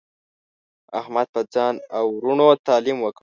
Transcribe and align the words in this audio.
احمد 0.99 1.27
په 1.35 1.41
ځان 1.53 1.75
او 1.97 2.05
ورونو 2.15 2.45
تعلیم 2.67 2.97
وکړ. 3.01 3.19